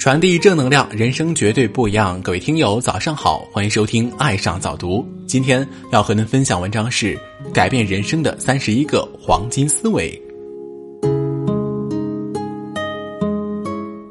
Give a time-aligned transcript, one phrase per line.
[0.00, 2.22] 传递正能量，人生绝对不一样。
[2.22, 5.02] 各位听友，早上好，欢迎收听《爱上早读》。
[5.26, 7.14] 今天要和您分享文章是
[7.52, 10.10] 《改变人生的三十一个黄金思维》。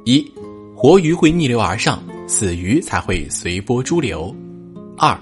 [0.05, 0.23] 一，
[0.75, 4.31] 活鱼会逆流而上，死鱼才会随波逐流。
[4.95, 5.19] 二，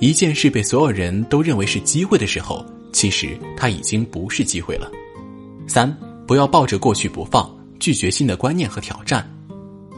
[0.00, 2.62] 一件事被所有人都认为是机会的时候，
[2.92, 4.92] 其实它已经不是机会了。
[5.66, 5.90] 三，
[6.26, 9.26] 不要抱着过去不放，拒绝新的观念和挑战。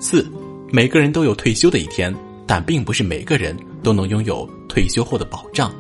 [0.03, 0.29] 四，
[0.73, 2.13] 每个人都有退休的一天，
[2.45, 5.73] 但并不是每个人都能拥有退休后的保障。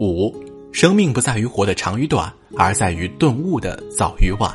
[0.00, 0.34] 五，
[0.72, 4.52] 生命不在于活得长与短，而在于顿悟的早与晚。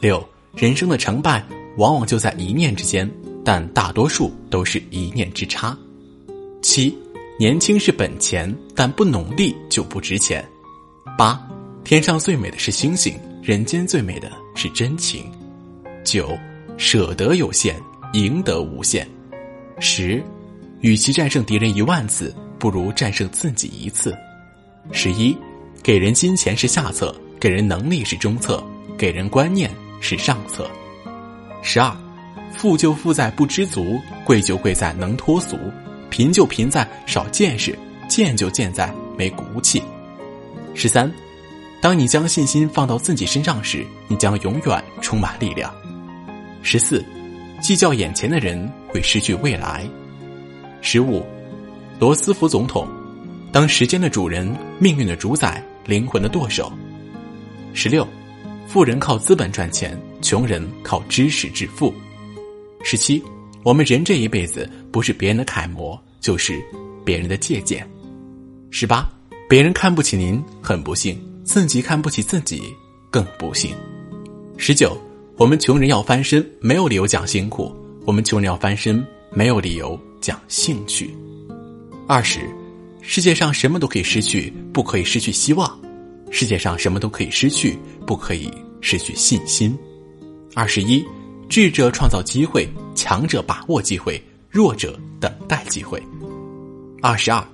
[0.00, 0.26] 六，
[0.56, 1.44] 人生的成败
[1.76, 3.08] 往往就在一念之间，
[3.44, 5.76] 但大多数都是一念之差。
[6.62, 6.96] 七，
[7.38, 10.42] 年轻是本钱，但不努力就不值钱。
[11.18, 11.38] 八，
[11.84, 15.30] 天上最美的是星星，人间最美的是真情。
[16.02, 16.30] 九，
[16.78, 17.76] 舍得有限。
[18.12, 19.06] 赢得无限。
[19.80, 20.22] 十，
[20.80, 24.16] 与其战胜敌人一万次，不如战胜自己一次。
[24.92, 25.36] 十一，
[25.82, 28.62] 给人金钱是下策，给人能力是中策，
[28.96, 30.68] 给人观念是上策。
[31.62, 31.94] 十二，
[32.52, 35.56] 富就富在不知足，贵就贵在能脱俗，
[36.10, 37.78] 贫就贫在少见识，
[38.08, 39.82] 贱就贱在没骨气。
[40.74, 41.12] 十三，
[41.80, 45.72] 当你将信心放到自己身上时，你将永远充满力量。
[46.62, 47.04] 十四。
[47.60, 49.86] 计较眼前的人会失去未来。
[50.80, 51.24] 十五，
[51.98, 52.86] 罗斯福总统，
[53.50, 56.72] 当时间的主人，命运的主宰，灵魂的舵手。
[57.74, 58.06] 十六，
[58.66, 61.92] 富人靠资本赚钱，穷人靠知识致富。
[62.84, 63.22] 十七，
[63.64, 66.62] 我们人这一辈子不是别人的楷模，就是
[67.04, 67.88] 别人的借鉴。
[68.70, 69.04] 十八，
[69.48, 72.62] 别人看不起您很不幸，自己看不起自己
[73.10, 73.74] 更不幸。
[74.56, 74.96] 十九。
[75.38, 77.72] 我们穷人要翻身，没有理由讲辛苦；
[78.04, 81.14] 我们穷人要翻身，没有理由讲兴趣。
[82.08, 82.40] 二十，
[83.02, 85.70] 世界上什么都可以失去，不可以失去希望；
[86.32, 88.50] 世界上什么都可以失去，不可以
[88.80, 89.78] 失去信心。
[90.56, 91.04] 二十一，
[91.48, 94.20] 智者创造机会，强者把握机会，
[94.50, 96.02] 弱者等待机会。
[97.00, 97.46] 二十二，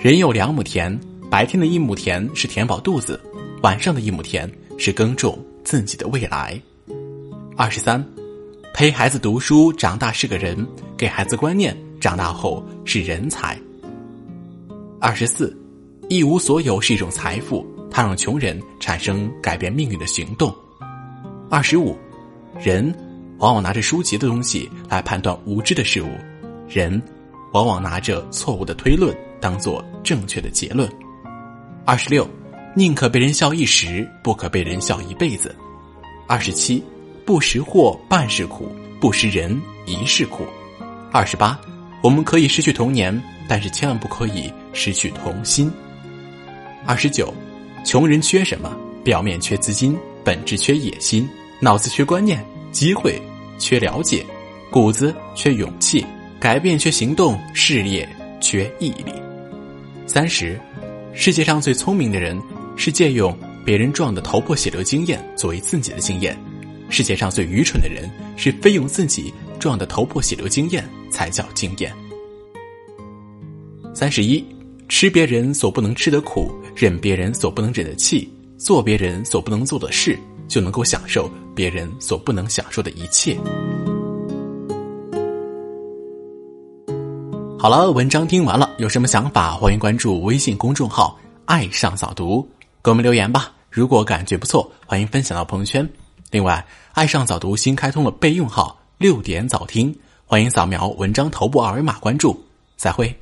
[0.00, 0.98] 人有两亩田，
[1.30, 3.20] 白天的一亩田是填饱肚子，
[3.62, 6.60] 晚上的一亩田是耕种自己的未来。
[7.60, 8.02] 二十三，
[8.72, 10.66] 陪孩子读书，长大是个人；
[10.96, 13.54] 给孩子观念，长大后是人才。
[14.98, 15.54] 二十四，
[16.08, 20.50] 一无所有是一种财富，它让穷人产生改变命运的行动。
[21.50, 21.98] 二十五，
[22.58, 22.94] 人
[23.36, 26.08] 往往拿着书籍的东西来判断无知的事物，
[26.66, 27.02] 人
[27.52, 30.90] 往往拿着错误的推论当做正确的结论。
[31.84, 32.26] 二十六，
[32.74, 35.54] 宁可被人笑一时，不可被人笑一辈子。
[36.26, 36.82] 二十七。
[37.30, 40.44] 不识货半是苦，不识人一世苦。
[41.12, 41.56] 二十八，
[42.02, 45.70] 我们可以失去童年，但是千万不可以失去童心。
[46.84, 47.32] 二十九，
[47.84, 48.76] 穷人缺什么？
[49.04, 51.30] 表面缺资金，本质缺野心，
[51.60, 53.22] 脑子缺观念，机会
[53.60, 54.26] 缺了解，
[54.68, 56.04] 骨子缺勇气，
[56.40, 58.08] 改变缺行动，事业
[58.40, 59.14] 缺毅力。
[60.04, 60.60] 三十，
[61.14, 62.36] 世界上最聪明的人
[62.74, 63.32] 是借用
[63.64, 66.36] 别人撞的头破血流经验作为自己的经验。
[66.90, 71.94] 世界上最愚蠢的人是非用自己撞得头破血流经验才叫经验。
[73.94, 74.44] 三十一，
[74.88, 80.18] 吃别人所不能吃的苦，忍别人所不能忍的气，做别人所不能做的事，
[80.48, 83.38] 就能够享受别人所不能享受的一切。
[87.56, 92.48] 好了，文章听完了，有什么想法，欢迎关注微信公众号“爱上早读”，
[92.82, 93.52] 给我们留言吧。
[93.70, 95.88] 如果感觉不错，欢迎分享到朋友圈。
[96.30, 102.44] 另外，爱上早读新开通了备用号“六点早听”，欢迎扫描文章头部二维码关注。
[102.76, 103.14] 再会。